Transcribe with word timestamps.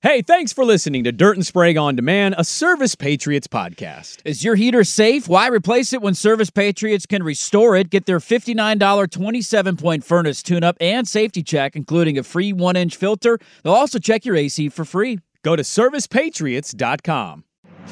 Hey, 0.00 0.22
thanks 0.22 0.52
for 0.52 0.64
listening 0.64 1.02
to 1.02 1.10
Dirt 1.10 1.34
and 1.34 1.44
Sprague 1.44 1.76
on 1.76 1.96
Demand, 1.96 2.36
a 2.38 2.44
Service 2.44 2.94
Patriots 2.94 3.48
podcast. 3.48 4.18
Is 4.24 4.44
your 4.44 4.54
heater 4.54 4.84
safe? 4.84 5.26
Why 5.26 5.48
replace 5.48 5.92
it 5.92 6.00
when 6.00 6.14
Service 6.14 6.50
Patriots 6.50 7.04
can 7.04 7.24
restore 7.24 7.74
it? 7.74 7.90
Get 7.90 8.06
their 8.06 8.20
$59 8.20 9.10
27 9.10 9.76
point 9.76 10.04
furnace 10.04 10.40
tune 10.40 10.62
up 10.62 10.76
and 10.80 11.08
safety 11.08 11.42
check, 11.42 11.74
including 11.74 12.16
a 12.16 12.22
free 12.22 12.52
one 12.52 12.76
inch 12.76 12.94
filter. 12.94 13.40
They'll 13.64 13.72
also 13.72 13.98
check 13.98 14.24
your 14.24 14.36
AC 14.36 14.68
for 14.68 14.84
free. 14.84 15.18
Go 15.42 15.56
to 15.56 15.64
ServicePatriots.com. 15.64 17.42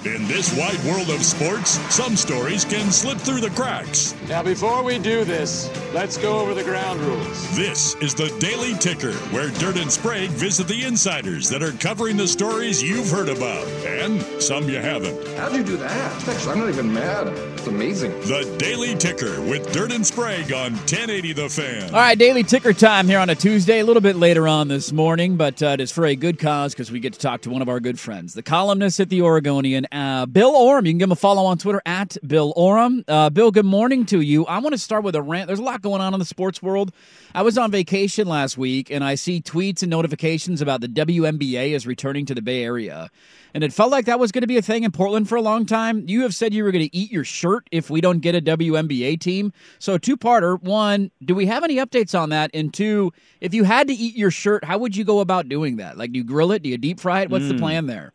In 0.05 0.29
this 0.29 0.57
wide 0.57 0.79
world 0.85 1.11
of 1.11 1.25
sports, 1.25 1.71
some 1.93 2.15
stories 2.15 2.65
can 2.65 2.93
slip 2.93 3.19
through 3.19 3.41
the 3.41 3.51
cracks. 3.51 4.15
Now, 4.29 4.43
before 4.43 4.85
we 4.85 4.99
do 4.99 5.25
this, 5.25 5.69
let's 5.93 6.17
go 6.17 6.39
over 6.39 6.55
the 6.55 6.63
ground 6.63 7.01
rules. 7.01 7.57
This 7.57 7.97
is 7.97 8.15
the 8.15 8.29
Daily 8.39 8.75
Ticker, 8.75 9.13
where 9.33 9.51
Dirt 9.51 9.77
and 9.79 9.91
Sprague 9.91 10.31
visit 10.31 10.69
the 10.69 10.85
insiders 10.85 11.49
that 11.49 11.63
are 11.63 11.73
covering 11.73 12.17
the 12.17 12.29
stories 12.29 12.81
you've 12.81 13.11
heard 13.11 13.29
about 13.29 13.67
and 13.85 14.23
some 14.41 14.69
you 14.69 14.77
haven't. 14.77 15.27
How'd 15.39 15.55
you 15.57 15.65
do 15.65 15.77
that? 15.79 16.29
Actually, 16.29 16.53
I'm 16.53 16.59
not 16.61 16.69
even 16.69 16.93
mad. 16.93 17.27
It's 17.27 17.67
amazing. 17.67 18.13
The 18.21 18.55
Daily 18.59 18.95
Ticker 18.95 19.41
with 19.41 19.73
Dirt 19.73 19.91
and 19.91 20.07
Sprague 20.07 20.53
on 20.53 20.73
1080 20.73 21.33
The 21.33 21.49
Fan. 21.49 21.85
All 21.87 22.01
right, 22.01 22.17
Daily 22.17 22.45
Ticker 22.45 22.73
time 22.73 23.09
here 23.09 23.19
on 23.19 23.29
a 23.31 23.35
Tuesday, 23.35 23.81
a 23.81 23.85
little 23.85 24.03
bit 24.03 24.15
later 24.15 24.47
on 24.47 24.69
this 24.69 24.93
morning, 24.93 25.37
but 25.37 25.61
uh, 25.63 25.69
it 25.69 25.81
is 25.81 25.91
for 25.91 26.07
a 26.07 26.15
good 26.15 26.39
cause 26.39 26.75
because 26.75 26.93
we 26.93 27.01
get 27.01 27.13
to 27.15 27.19
talk 27.19 27.41
to 27.41 27.51
one 27.51 27.63
of 27.63 27.69
our 27.69 27.81
good 27.81 27.99
friends, 27.99 28.35
the 28.35 28.43
columnist 28.43 29.01
at 29.01 29.09
the 29.09 29.23
Oregonian, 29.23 29.86
uh, 29.93 30.27
Bill 30.27 30.51
Oram. 30.51 30.87
You 30.87 30.93
can 30.93 30.99
give 30.99 31.07
him 31.07 31.13
a 31.13 31.17
follow 31.17 31.45
on 31.45 31.59
Twitter 31.59 31.83
at 31.87 32.17
Bill 32.27 32.53
Oram. 32.57 33.05
Uh, 33.07 33.31
Bill, 33.31 33.51
good 33.51 33.65
morning 33.65 34.07
to 34.07 34.21
you. 34.21 34.45
I 34.47 34.59
want 34.59 34.75
to 34.75 34.79
start 34.79 35.05
with 35.05 35.15
a 35.15 35.23
rant. 35.23 35.47
There's 35.47 35.59
a 35.59 35.63
lot 35.63 35.83
going 35.83 36.01
on 36.01 36.15
in 36.15 36.21
the 36.21 36.27
sports 36.27 36.63
world. 36.63 36.93
I 37.35 37.43
was 37.43 37.59
on 37.59 37.71
vacation 37.71 38.29
last 38.29 38.57
week 38.57 38.91
and 38.91 39.05
I 39.05 39.15
see 39.15 39.41
tweets 39.41 39.83
and 39.83 39.91
notifications 39.91 40.61
about 40.61 40.81
the 40.81 40.89
WNBA 40.89 41.71
is 41.71 41.87
returning 41.87 42.27
to 42.27 42.35
the 42.35 42.43
Bay 42.43 42.63
Area. 42.65 43.11
And 43.57 43.65
it 43.65 43.73
felt 43.73 43.91
like 43.91 44.05
that 44.05 44.21
was 44.21 44.33
going 44.33 44.43
to 44.43 44.47
be 44.47 44.59
a 44.59 44.63
thing 44.63 44.85
in 44.85 44.91
Portland 44.91 45.31
for 45.31 45.37
a 45.37 45.41
long 45.41 45.65
time. 45.65 46.05
You 46.07 46.23
have 46.23 46.35
said 46.35 46.53
you 46.53 46.63
were 46.63 46.73
going 46.73 46.89
to 46.89 46.95
eat 46.95 47.11
your 47.11 47.25
shirt 47.25 47.67
if 47.73 47.89
we 47.89 48.03
don't 48.03 48.19
get 48.19 48.35
a 48.35 48.41
WNBA 48.43 49.19
team. 49.19 49.51
So, 49.79 49.97
two 49.97 50.19
parter 50.19 50.61
one, 50.63 51.11
do 51.25 51.35
we 51.35 51.47
have 51.47 51.65
any 51.65 51.77
updates 51.77 52.19
on 52.19 52.29
that? 52.29 52.51
And 52.53 52.75
two, 52.75 53.15
if 53.41 53.55
you 53.55 53.65
had 53.65 53.89
to 53.89 53.95
eat 53.95 54.15
your 54.15 54.31
shirt, 54.31 54.65
how 54.65 54.77
would 54.77 54.95
you 54.95 55.05
go 55.05 55.21
about 55.21 55.49
doing 55.49 55.77
that? 55.77 55.97
Like, 55.97 56.13
do 56.13 56.19
you 56.19 56.25
grill 56.25 56.53
it? 56.53 56.63
Do 56.63 56.69
you 56.69 56.77
deep 56.77 57.01
fry 57.01 57.23
it? 57.23 57.31
What's 57.31 57.47
mm. 57.47 57.53
the 57.53 57.59
plan 57.59 57.87
there? 57.87 58.13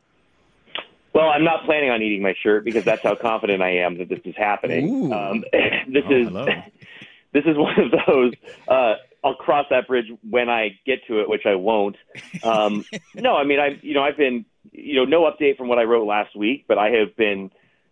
Well, 1.13 1.29
I'm 1.29 1.43
not 1.43 1.65
planning 1.65 1.89
on 1.89 2.01
eating 2.01 2.21
my 2.21 2.33
shirt 2.41 2.63
because 2.63 2.85
that's 2.85 3.03
how 3.03 3.15
confident 3.15 3.61
I 3.61 3.77
am 3.77 3.97
that 3.97 4.09
this 4.09 4.21
is 4.23 4.35
happening. 4.37 5.11
Um, 5.11 5.43
this 5.87 6.03
oh, 6.07 6.15
is 6.15 6.27
hello. 6.27 6.45
this 7.33 7.43
is 7.45 7.57
one 7.57 7.79
of 7.79 7.91
those. 8.07 8.33
Uh, 8.67 8.95
I'll 9.23 9.35
cross 9.35 9.67
that 9.69 9.87
bridge 9.87 10.07
when 10.27 10.49
I 10.49 10.79
get 10.85 11.05
to 11.07 11.21
it, 11.21 11.29
which 11.29 11.45
I 11.45 11.55
won't. 11.55 11.95
Um, 12.43 12.85
no, 13.15 13.35
I 13.35 13.43
mean, 13.43 13.59
I 13.59 13.79
you 13.81 13.93
know 13.93 14.03
I've 14.03 14.17
been 14.17 14.45
you 14.71 14.95
know 14.95 15.05
no 15.05 15.29
update 15.29 15.57
from 15.57 15.67
what 15.67 15.79
I 15.79 15.83
wrote 15.83 16.07
last 16.07 16.35
week, 16.35 16.65
but 16.67 16.77
I 16.77 16.89
have 16.91 17.15
been 17.15 17.51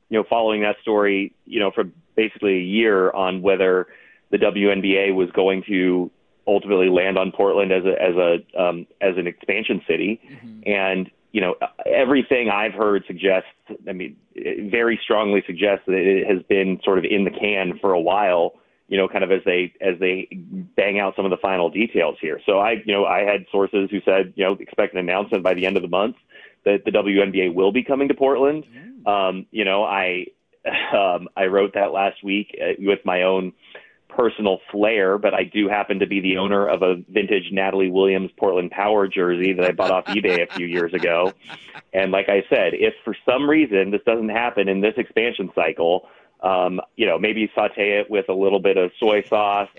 you 0.10 0.18
know 0.18 0.24
following 0.30 0.62
that 0.62 0.78
story 0.82 1.34
you 1.46 1.60
know 1.60 1.72
for 1.72 1.86
basically 2.16 2.56
a 2.56 2.64
year 2.64 3.12
on 3.12 3.42
whether 3.42 3.88
the 4.32 4.38
WNBA 4.38 5.14
was 5.14 5.30
going 5.32 5.64
to 5.68 6.12
ultimately 6.48 6.90
land 6.90 7.18
on 7.18 7.32
Portland 7.32 7.72
as 7.72 7.84
a 7.86 8.02
as 8.02 8.16
a 8.16 8.62
um, 8.62 8.88
as 9.02 9.18
an 9.18 9.28
expansion 9.28 9.82
city, 9.88 10.20
mm-hmm. 10.26 10.62
and 10.66 11.12
you 11.32 11.42
know, 11.42 11.56
everything 11.86 12.50
I've 12.50 12.74
heard 12.74 13.04
suggests, 13.06 13.50
I 13.88 13.94
mean, 13.94 14.18
very 14.72 15.00
strongly 15.04 15.44
suggests 15.46 15.86
that 15.86 15.94
it 15.94 16.28
has 16.28 16.42
been 16.44 16.80
sort 16.84 16.98
of 16.98 17.06
in 17.06 17.24
the 17.24 17.32
can 17.32 17.78
for 17.80 17.94
a 17.94 18.00
while, 18.00 18.54
you 18.88 18.98
know, 18.98 19.08
kind 19.08 19.24
of 19.24 19.32
as 19.32 19.42
they 19.46 19.74
as 19.80 20.00
they 20.00 20.28
bang 20.76 21.00
out 21.00 21.16
some 21.16 21.26
of 21.26 21.32
the 21.32 21.38
final 21.38 21.70
details 21.70 22.18
here. 22.20 22.40
So 22.46 22.60
I, 22.60 22.82
you 22.84 22.94
know, 22.94 23.06
I 23.06 23.20
had 23.20 23.46
sources 23.52 23.90
who 23.92 24.00
said, 24.02 24.34
you 24.36 24.46
know, 24.46 24.54
expect 24.60 24.94
an 24.94 25.00
announcement 25.00 25.44
by 25.44 25.54
the 25.54 25.66
end 25.68 25.78
of 25.78 25.84
the 25.84 25.90
month 25.90 26.16
that 26.66 26.84
the 26.86 26.92
WNBA 26.92 27.54
will 27.54 27.72
be 27.72 27.84
coming 27.84 28.08
to 28.08 28.16
Portland. 28.16 28.66
Mm. 28.66 29.08
Um, 29.08 29.46
you 29.52 29.66
know, 29.66 29.84
I 29.84 30.28
um, 30.94 31.30
I 31.38 31.46
wrote 31.46 31.74
that 31.76 31.92
last 31.92 32.24
week 32.24 32.58
uh, 32.60 32.74
with 32.80 33.00
my 33.06 33.24
own 33.24 33.54
personal 34.20 34.60
flair, 34.70 35.18
but 35.18 35.34
I 35.34 35.46
do 35.46 35.70
happen 35.70 36.00
to 36.00 36.06
be 36.06 36.20
the 36.20 36.36
owner 36.36 36.68
of 36.68 36.82
a 36.82 36.98
vintage 37.08 37.54
Natalie 37.54 37.90
Williams 37.90 38.32
Portland 38.38 38.70
Power 38.70 39.08
jersey 39.08 39.54
that 39.54 39.64
I 39.66 39.72
bought 39.72 39.92
off 39.92 40.06
eBay 40.08 40.44
a 40.44 40.54
few 40.54 40.68
years 40.68 40.94
ago. 40.94 41.32
And 41.94 42.12
like 42.12 42.28
I 42.28 42.44
said, 42.50 42.74
if 42.74 42.94
for 43.06 43.16
some 43.26 43.50
reason 43.50 43.92
this 43.92 44.02
doesn't 44.06 44.28
happen 44.28 44.68
in 44.68 44.82
this 44.82 44.96
expansion 44.98 45.50
cycle, 45.56 46.10
um, 46.42 46.82
you 46.98 47.06
know, 47.06 47.18
maybe 47.18 47.50
saute 47.56 47.98
it 47.98 48.12
with 48.12 48.28
a 48.28 48.34
little 48.34 48.60
bit 48.60 48.76
of 48.76 48.92
soy 49.00 49.24
sauce, 49.24 49.70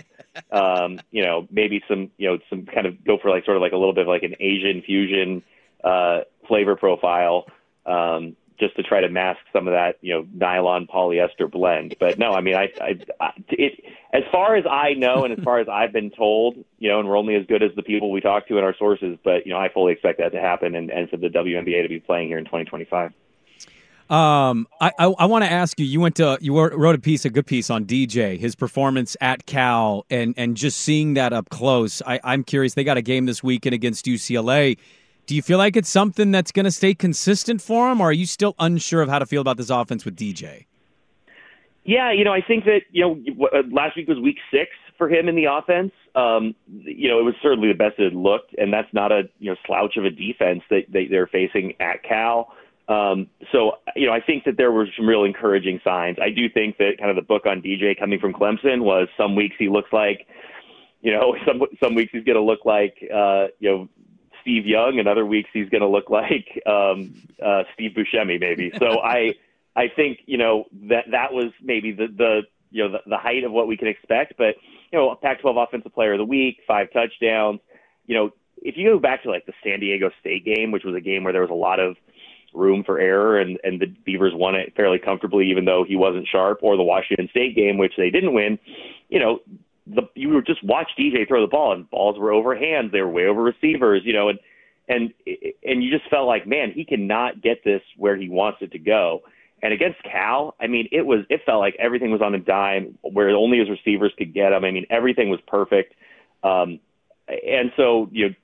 um, 0.50 0.98
you 1.10 1.22
know, 1.22 1.46
maybe 1.50 1.82
some, 1.86 2.10
you 2.16 2.30
know, 2.30 2.38
some 2.48 2.64
kind 2.64 2.86
of 2.86 3.04
go 3.04 3.18
for 3.20 3.30
like 3.30 3.44
sort 3.44 3.58
of 3.58 3.60
like 3.60 3.72
a 3.72 3.76
little 3.76 3.94
bit 3.94 4.02
of 4.02 4.08
like 4.08 4.22
an 4.22 4.36
Asian 4.40 4.80
fusion 4.80 5.42
uh, 5.84 6.20
flavor 6.48 6.76
profile. 6.76 7.44
Um, 7.84 8.36
just 8.60 8.76
to 8.76 8.82
try 8.82 9.00
to 9.00 9.08
mask 9.08 9.40
some 9.52 9.66
of 9.66 9.72
that, 9.72 9.96
you 10.02 10.14
know, 10.14 10.26
nylon 10.32 10.86
polyester 10.86 11.50
blend. 11.50 11.96
But 11.98 12.18
no, 12.18 12.32
I 12.32 12.40
mean, 12.40 12.54
I, 12.54 12.68
I, 12.80 12.98
I 13.20 13.32
it, 13.48 13.82
as 14.12 14.22
far 14.30 14.54
as 14.54 14.64
I 14.70 14.92
know 14.92 15.24
and 15.24 15.36
as 15.36 15.42
far 15.42 15.58
as 15.58 15.68
I've 15.68 15.92
been 15.92 16.10
told, 16.10 16.56
you 16.78 16.88
know, 16.88 17.00
and 17.00 17.08
we're 17.08 17.18
only 17.18 17.34
as 17.34 17.46
good 17.46 17.62
as 17.62 17.70
the 17.74 17.82
people 17.82 18.12
we 18.12 18.20
talk 18.20 18.46
to 18.48 18.58
in 18.58 18.64
our 18.64 18.76
sources, 18.76 19.18
but 19.24 19.46
you 19.46 19.52
know, 19.52 19.58
I 19.58 19.70
fully 19.72 19.92
expect 19.92 20.18
that 20.18 20.32
to 20.32 20.40
happen 20.40 20.74
and, 20.74 20.90
and 20.90 21.08
for 21.08 21.16
the 21.16 21.28
WNBA 21.28 21.82
to 21.82 21.88
be 21.88 21.98
playing 21.98 22.28
here 22.28 22.38
in 22.38 22.44
2025. 22.44 23.12
Um, 24.10 24.66
I, 24.80 24.90
I, 24.98 25.04
I 25.04 25.26
want 25.26 25.44
to 25.44 25.50
ask 25.50 25.78
you. 25.78 25.86
You 25.86 26.00
went 26.00 26.16
to 26.16 26.36
you 26.40 26.58
wrote 26.58 26.96
a 26.96 26.98
piece, 26.98 27.24
a 27.24 27.30
good 27.30 27.46
piece 27.46 27.70
on 27.70 27.84
DJ, 27.84 28.36
his 28.38 28.56
performance 28.56 29.16
at 29.20 29.46
Cal, 29.46 30.04
and 30.10 30.34
and 30.36 30.56
just 30.56 30.80
seeing 30.80 31.14
that 31.14 31.32
up 31.32 31.48
close. 31.48 32.02
I, 32.04 32.18
I'm 32.24 32.42
curious. 32.42 32.74
They 32.74 32.82
got 32.82 32.96
a 32.96 33.02
game 33.02 33.26
this 33.26 33.40
weekend 33.44 33.72
against 33.72 34.06
UCLA. 34.06 34.78
Do 35.30 35.36
you 35.36 35.42
feel 35.42 35.58
like 35.58 35.76
it's 35.76 35.88
something 35.88 36.32
that's 36.32 36.50
going 36.50 36.64
to 36.64 36.72
stay 36.72 36.92
consistent 36.92 37.62
for 37.62 37.88
him, 37.88 38.00
or 38.00 38.08
are 38.08 38.12
you 38.12 38.26
still 38.26 38.56
unsure 38.58 39.00
of 39.00 39.08
how 39.08 39.20
to 39.20 39.26
feel 39.26 39.40
about 39.40 39.58
this 39.58 39.70
offense 39.70 40.04
with 40.04 40.16
DJ? 40.16 40.66
Yeah, 41.84 42.10
you 42.10 42.24
know, 42.24 42.32
I 42.32 42.40
think 42.40 42.64
that 42.64 42.80
you 42.90 43.02
know 43.04 43.46
uh, 43.54 43.62
last 43.70 43.96
week 43.96 44.08
was 44.08 44.18
week 44.18 44.38
six 44.50 44.72
for 44.98 45.08
him 45.08 45.28
in 45.28 45.36
the 45.36 45.44
offense. 45.44 45.92
Um, 46.16 46.56
you 46.66 47.08
know, 47.08 47.20
it 47.20 47.22
was 47.22 47.34
certainly 47.40 47.68
the 47.68 47.78
best 47.78 48.00
it 48.00 48.12
looked, 48.12 48.56
and 48.58 48.72
that's 48.72 48.92
not 48.92 49.12
a 49.12 49.22
you 49.38 49.52
know 49.52 49.56
slouch 49.68 49.96
of 49.96 50.04
a 50.04 50.10
defense 50.10 50.62
that, 50.68 50.86
that 50.88 51.06
they're 51.10 51.28
facing 51.28 51.74
at 51.78 52.02
Cal. 52.02 52.52
Um, 52.88 53.28
so, 53.52 53.74
you 53.94 54.08
know, 54.08 54.12
I 54.12 54.20
think 54.20 54.42
that 54.46 54.56
there 54.56 54.72
were 54.72 54.88
some 54.96 55.06
real 55.06 55.22
encouraging 55.22 55.78
signs. 55.84 56.16
I 56.20 56.30
do 56.30 56.48
think 56.48 56.78
that 56.78 56.98
kind 56.98 57.08
of 57.08 57.14
the 57.14 57.22
book 57.22 57.46
on 57.46 57.62
DJ 57.62 57.96
coming 57.96 58.18
from 58.18 58.32
Clemson 58.32 58.80
was 58.80 59.06
some 59.16 59.36
weeks 59.36 59.54
he 59.60 59.68
looks 59.68 59.92
like, 59.92 60.26
you 61.02 61.12
know, 61.12 61.36
some 61.46 61.60
some 61.80 61.94
weeks 61.94 62.10
he's 62.10 62.24
going 62.24 62.34
to 62.34 62.42
look 62.42 62.64
like, 62.64 62.96
uh, 63.14 63.46
you 63.60 63.70
know, 63.70 63.88
Steve 64.42 64.66
Young, 64.66 64.98
and 64.98 65.08
other 65.08 65.26
weeks 65.26 65.50
he's 65.52 65.68
going 65.68 65.82
to 65.82 65.88
look 65.88 66.10
like 66.10 66.62
um, 66.66 67.14
uh, 67.44 67.64
Steve 67.74 67.92
Buscemi, 67.96 68.40
maybe. 68.40 68.72
So 68.78 69.00
I, 69.00 69.34
I 69.76 69.88
think 69.88 70.20
you 70.26 70.38
know 70.38 70.66
that 70.88 71.06
that 71.10 71.32
was 71.32 71.52
maybe 71.62 71.92
the 71.92 72.06
the 72.06 72.42
you 72.70 72.84
know 72.84 72.92
the, 72.92 73.10
the 73.10 73.18
height 73.18 73.44
of 73.44 73.52
what 73.52 73.66
we 73.66 73.76
can 73.76 73.88
expect. 73.88 74.34
But 74.36 74.56
you 74.92 74.98
know, 74.98 75.14
Pac-12 75.14 75.62
Offensive 75.62 75.94
Player 75.94 76.12
of 76.12 76.18
the 76.18 76.24
Week, 76.24 76.58
five 76.66 76.92
touchdowns. 76.92 77.60
You 78.06 78.16
know, 78.16 78.30
if 78.62 78.76
you 78.76 78.90
go 78.90 78.98
back 78.98 79.22
to 79.22 79.30
like 79.30 79.46
the 79.46 79.52
San 79.62 79.80
Diego 79.80 80.10
State 80.20 80.44
game, 80.44 80.70
which 80.70 80.84
was 80.84 80.94
a 80.94 81.00
game 81.00 81.24
where 81.24 81.32
there 81.32 81.42
was 81.42 81.50
a 81.50 81.54
lot 81.54 81.80
of 81.80 81.96
room 82.52 82.82
for 82.84 82.98
error 82.98 83.38
and 83.38 83.58
and 83.62 83.80
the 83.80 83.86
Beavers 83.86 84.32
won 84.34 84.54
it 84.54 84.74
fairly 84.74 84.98
comfortably 84.98 85.50
even 85.50 85.64
though 85.64 85.84
he 85.84 85.96
wasn't 85.96 86.26
sharp 86.26 86.58
or 86.62 86.76
the 86.76 86.82
Washington 86.82 87.28
State 87.30 87.54
game 87.54 87.78
which 87.78 87.92
they 87.96 88.10
didn't 88.10 88.34
win 88.34 88.58
you 89.08 89.20
know 89.20 89.40
the 89.94 90.02
you 90.14 90.30
would 90.30 90.46
just 90.46 90.62
watch 90.64 90.90
DJ 90.98 91.26
throw 91.26 91.40
the 91.40 91.50
ball 91.50 91.72
and 91.72 91.88
balls 91.90 92.18
were 92.18 92.32
over 92.32 92.56
hands, 92.56 92.92
they 92.92 93.00
were 93.00 93.10
way 93.10 93.26
over 93.26 93.42
receivers, 93.42 94.02
you 94.04 94.12
know, 94.12 94.28
and 94.28 94.38
and 94.88 95.12
and 95.64 95.82
you 95.82 95.90
just 95.90 96.08
felt 96.10 96.26
like, 96.26 96.46
man, 96.46 96.72
he 96.72 96.84
cannot 96.84 97.42
get 97.42 97.64
this 97.64 97.82
where 97.96 98.16
he 98.16 98.28
wants 98.28 98.58
it 98.60 98.72
to 98.72 98.78
go. 98.78 99.22
And 99.62 99.72
against 99.72 100.02
Cal, 100.02 100.54
I 100.60 100.66
mean, 100.66 100.88
it 100.90 101.04
was 101.04 101.20
it 101.28 101.42
felt 101.44 101.60
like 101.60 101.76
everything 101.78 102.10
was 102.10 102.22
on 102.22 102.34
a 102.34 102.38
dime 102.38 102.98
where 103.02 103.30
only 103.30 103.58
his 103.58 103.68
receivers 103.68 104.12
could 104.16 104.32
get 104.32 104.52
him. 104.52 104.64
I 104.64 104.70
mean, 104.70 104.86
everything 104.90 105.28
was 105.28 105.40
perfect. 105.46 105.94
Um, 106.42 106.80
and 107.28 107.70
so 107.76 108.08
you 108.10 108.28
know, 108.28 108.34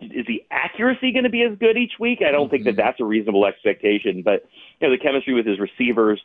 is 0.00 0.26
the 0.26 0.44
accuracy 0.50 1.12
going 1.12 1.24
to 1.24 1.30
be 1.30 1.42
as 1.42 1.58
good 1.58 1.76
each 1.76 1.94
week? 1.98 2.20
I 2.26 2.30
don't 2.30 2.44
mm-hmm. 2.44 2.50
think 2.50 2.64
that 2.64 2.70
mm-hmm. 2.70 2.80
that's 2.80 3.00
a 3.00 3.04
reasonable 3.04 3.46
expectation. 3.46 4.22
But 4.22 4.46
you 4.80 4.88
know, 4.88 4.94
the 4.94 5.02
chemistry 5.02 5.34
with 5.34 5.46
his 5.46 5.58
receivers, 5.58 6.20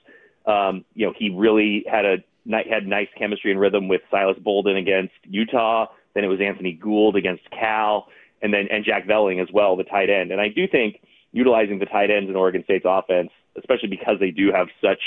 um, 0.45 0.85
you 0.93 1.05
know, 1.05 1.13
he 1.17 1.29
really 1.29 1.85
had 1.89 2.05
a 2.05 2.17
had 2.49 2.87
nice 2.87 3.07
chemistry 3.17 3.51
and 3.51 3.59
rhythm 3.59 3.87
with 3.87 4.01
Silas 4.11 4.37
Bolden 4.39 4.77
against 4.77 5.13
Utah. 5.23 5.87
Then 6.13 6.23
it 6.23 6.27
was 6.27 6.39
Anthony 6.41 6.73
Gould 6.73 7.15
against 7.15 7.43
Cal, 7.51 8.07
and 8.41 8.53
then 8.53 8.67
and 8.71 8.85
Jack 8.85 9.05
Velling 9.05 9.41
as 9.41 9.49
well, 9.53 9.75
the 9.75 9.83
tight 9.83 10.09
end. 10.09 10.31
And 10.31 10.39
I 10.39 10.47
do 10.49 10.67
think 10.67 11.01
utilizing 11.31 11.79
the 11.79 11.85
tight 11.85 12.09
ends 12.09 12.29
in 12.29 12.35
Oregon 12.35 12.63
State's 12.63 12.85
offense, 12.87 13.29
especially 13.57 13.89
because 13.89 14.17
they 14.19 14.31
do 14.31 14.51
have 14.53 14.67
such 14.81 15.01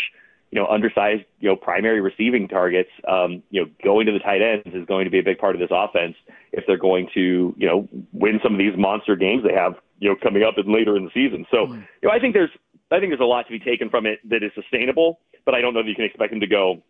you 0.51 0.59
know, 0.59 0.67
undersized, 0.67 1.25
you 1.41 1.49
know, 1.49 1.57
primary 1.57 2.01
receiving 2.01 2.49
targets, 2.49 2.89
um, 3.07 3.43
you 3.51 3.61
know, 3.61 3.71
going 3.85 4.07
to 4.07 4.13
the 4.13 4.19
tight 4.19 4.41
ends 4.41 4.75
is 4.75 4.87
going 4.87 5.05
to 5.05 5.11
be 5.11 5.19
a 5.19 5.23
big 5.23 5.39
part 5.39 5.55
of 5.55 5.61
this 5.61 5.69
offense 5.71 6.15
if 6.53 6.65
they're 6.67 6.79
going 6.79 7.09
to, 7.13 7.55
you 7.57 7.67
know, 7.67 7.87
win 8.13 8.41
some 8.43 8.55
of 8.55 8.59
these 8.59 8.73
monster 8.77 9.15
games 9.15 9.43
they 9.47 9.53
have, 9.53 9.75
you 9.99 10.09
know, 10.09 10.17
coming 10.23 10.43
up 10.43 10.55
and 10.57 10.73
later 10.73 10.97
in 10.97 11.05
the 11.05 11.11
season. 11.13 11.45
So, 11.51 11.67
mm. 11.67 11.85
you 12.03 12.09
know, 12.09 12.11
I 12.11 12.19
think 12.19 12.33
there's, 12.33 12.51
I 12.91 12.99
think 12.99 13.11
there's 13.11 13.21
a 13.21 13.25
lot 13.25 13.47
to 13.47 13.53
be 13.53 13.59
taken 13.59 13.91
from 13.91 14.07
it 14.07 14.21
that 14.31 14.43
is 14.43 14.51
sustainable, 14.55 15.21
but 15.45 15.55
I 15.55 15.61
don't 15.61 15.75
know 15.75 15.83
that 15.83 15.89
you 15.89 15.95
can 15.95 16.07
expect 16.07 16.31
them 16.31 16.41
to 16.41 16.47
go 16.47 16.83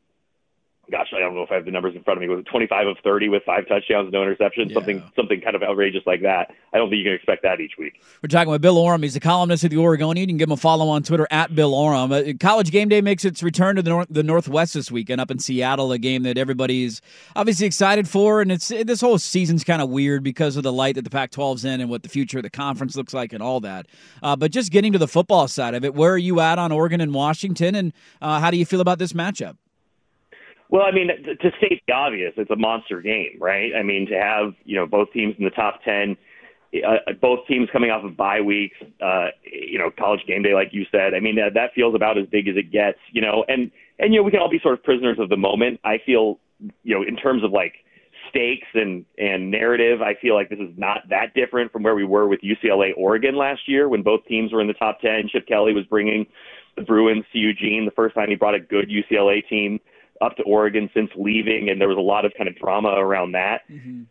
gosh, 0.91 1.09
I 1.15 1.19
don't 1.19 1.35
know 1.35 1.43
if 1.43 1.51
I 1.51 1.55
have 1.55 1.65
the 1.65 1.71
numbers 1.71 1.95
in 1.95 2.03
front 2.03 2.19
of 2.19 2.23
me. 2.23 2.29
Was 2.29 2.41
it 2.41 2.47
25 2.47 2.87
of 2.87 2.97
30 3.05 3.29
with 3.29 3.43
five 3.45 3.69
touchdowns, 3.69 4.13
no 4.13 4.21
interceptions, 4.21 4.69
yeah. 4.69 4.75
something 4.75 5.03
something 5.15 5.41
kind 5.41 5.55
of 5.55 5.63
outrageous 5.63 6.03
like 6.07 6.23
that? 6.23 6.55
I 6.73 6.79
don't 6.79 6.89
think 6.89 6.99
you 6.99 7.05
can 7.05 7.15
expect 7.15 7.43
that 7.43 7.61
each 7.61 7.73
week. 7.79 8.01
We're 8.23 8.29
talking 8.29 8.51
with 8.51 8.63
Bill 8.63 8.79
Oram. 8.79 9.03
He's 9.03 9.17
a 9.17 9.21
columnist 9.21 9.65
at 9.65 9.71
the 9.71 9.79
Oregonian. 9.79 10.29
You 10.29 10.33
can 10.33 10.39
give 10.39 10.49
him 10.49 10.53
a 10.53 10.57
follow 10.57 10.89
on 10.89 11.03
Twitter 11.03 11.27
at 11.31 11.55
Bill 11.55 11.75
Oram. 11.75 12.13
Uh, 12.13 12.23
College 12.41 12.71
Game 12.71 12.89
Day 12.89 13.01
makes 13.01 13.25
its 13.25 13.43
return 13.43 13.77
to 13.77 13.83
the 13.83 13.91
North, 13.91 14.09
the 14.11 14.23
Northwest 14.23 14.75
this 14.75 14.91
weekend 14.91 15.21
up 15.21 15.31
in 15.31 15.39
Seattle, 15.39 15.93
a 15.93 15.99
game 15.99 16.23
that 16.23 16.39
everybody's 16.39 17.01
obviously 17.37 17.67
excited 17.67 18.09
for, 18.09 18.41
and 18.41 18.51
it's 18.51 18.69
this 18.69 19.01
whole 19.01 19.19
season's 19.19 19.65
kind 19.65 19.83
of 19.83 19.91
weird 19.91 20.23
because 20.23 20.57
of 20.57 20.63
the 20.63 20.73
light 20.73 20.95
that 20.95 21.03
the 21.03 21.11
Pac-12's 21.11 21.65
in 21.65 21.81
and 21.81 21.91
what 21.91 22.03
the 22.03 22.09
future 22.09 22.39
of 22.39 22.43
the 22.43 22.51
conference 22.51 22.97
looks 22.97 23.13
like 23.13 23.33
and 23.33 23.43
all 23.43 23.61
that. 23.61 23.87
Uh, 24.23 24.37
but 24.37 24.51
just 24.51 24.73
getting 24.73 24.93
to 24.93 24.99
the 24.99 25.09
football 25.09 25.49
side 25.49 25.75
of 25.75 25.85
it, 25.85 25.95
where 25.95 26.13
are 26.13 26.19
you 26.19 26.41
at 26.41 26.59
on 26.59 26.73
Oregon 26.73 27.01
and 27.01 27.13
Washington, 27.13 27.75
and 27.75 27.93
uh, 28.23 28.41
how 28.41 28.51
do 28.51 28.57
you 28.57 28.65
feel 28.65 28.81
about 28.81 28.99
this 28.99 29.13
matchup? 29.13 29.57
Well, 30.71 30.83
I 30.83 30.91
mean, 30.93 31.09
to 31.09 31.51
state 31.59 31.83
the 31.87 31.95
obvious, 31.95 32.35
it's 32.37 32.51
a 32.51 32.57
monster 32.57 33.01
game, 33.01 33.39
right? 33.41 33.73
I 33.75 33.83
mean, 33.83 34.07
to 34.09 34.15
have 34.15 34.55
you 34.65 34.77
know 34.77 34.87
both 34.87 35.13
teams 35.13 35.35
in 35.39 35.45
the 35.45 35.51
top 35.51 35.83
ten, 35.83 36.17
uh, 36.75 37.13
both 37.21 37.47
teams 37.47 37.69
coming 37.73 37.91
off 37.91 38.05
of 38.05 38.17
bye 38.17 38.41
weeks, 38.41 38.77
uh, 39.03 39.29
you 39.51 39.79
know, 39.79 39.91
college 39.99 40.21
game 40.27 40.43
day, 40.43 40.53
like 40.53 40.69
you 40.73 40.85
said. 40.93 41.15
I 41.15 41.21
mean, 41.21 41.37
that, 41.37 41.55
that 41.55 41.73
feels 41.75 41.95
about 41.95 42.19
as 42.19 42.27
big 42.27 42.49
as 42.49 42.57
it 42.57 42.71
gets, 42.71 42.99
you 43.13 43.23
know. 43.23 43.45
And 43.49 43.71
and 43.99 44.13
you 44.13 44.21
know, 44.21 44.25
we 44.25 44.31
can 44.31 44.41
all 44.41 44.51
be 44.51 44.61
sort 44.61 44.75
of 44.75 44.83
prisoners 44.85 45.19
of 45.19 45.31
the 45.31 45.37
moment. 45.37 45.81
I 45.85 45.99
feel, 46.05 46.39
you 46.83 46.95
know, 46.95 47.03
in 47.03 47.17
terms 47.17 47.43
of 47.43 47.53
like 47.53 47.75
stakes 48.29 48.69
and 48.75 49.07
and 49.17 49.51
narrative, 49.51 50.03
I 50.03 50.15
feel 50.21 50.35
like 50.35 50.51
this 50.51 50.59
is 50.59 50.77
not 50.77 51.09
that 51.09 51.33
different 51.35 51.73
from 51.73 51.83
where 51.83 51.95
we 51.95 52.05
were 52.05 52.29
with 52.29 52.41
UCLA 52.43 52.91
Oregon 52.95 53.37
last 53.37 53.63
year 53.67 53.89
when 53.89 54.03
both 54.03 54.27
teams 54.27 54.53
were 54.53 54.61
in 54.61 54.67
the 54.67 54.75
top 54.75 55.01
ten. 55.01 55.29
Chip 55.33 55.47
Kelly 55.47 55.73
was 55.73 55.87
bringing 55.87 56.27
the 56.77 56.83
Bruins 56.83 57.25
to 57.33 57.39
Eugene 57.39 57.87
the 57.87 57.93
first 57.93 58.15
time 58.15 58.29
he 58.29 58.35
brought 58.35 58.55
a 58.55 58.61
good 58.61 58.91
UCLA 58.91 59.47
team 59.49 59.81
up 60.21 60.37
to 60.37 60.43
Oregon 60.43 60.91
since 60.95 61.11
leaving, 61.17 61.69
and 61.71 61.81
there 61.81 61.89
was 61.89 61.97
a 61.97 62.01
lot 62.01 62.25
of 62.25 62.33
kind 62.37 62.49
of 62.49 62.57
drama 62.57 62.89
around 62.89 63.33
that. 63.33 63.63
Mm-hmm. 63.71 64.03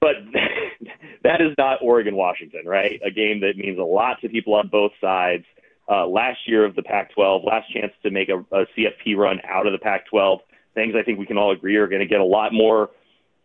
But 0.00 0.16
that 1.22 1.40
is 1.40 1.54
not 1.58 1.78
Oregon 1.82 2.16
Washington, 2.16 2.62
right? 2.66 3.00
A 3.04 3.10
game 3.10 3.40
that 3.40 3.56
means 3.56 3.78
a 3.78 3.82
lot 3.82 4.20
to 4.20 4.28
people 4.28 4.54
on 4.54 4.68
both 4.68 4.92
sides. 5.00 5.44
Uh, 5.90 6.06
last 6.06 6.38
year 6.46 6.64
of 6.64 6.74
the 6.74 6.82
Pac-12, 6.82 7.44
last 7.44 7.70
chance 7.70 7.92
to 8.02 8.10
make 8.10 8.30
a, 8.30 8.38
a 8.56 8.66
CFP 8.74 9.16
run 9.16 9.38
out 9.46 9.66
of 9.66 9.72
the 9.72 9.78
Pac-12. 9.78 10.38
Things 10.74 10.94
I 10.98 11.02
think 11.02 11.18
we 11.18 11.26
can 11.26 11.36
all 11.36 11.52
agree 11.52 11.76
are 11.76 11.86
going 11.86 12.00
to 12.00 12.06
get 12.06 12.20
a 12.20 12.24
lot 12.24 12.52
more 12.52 12.90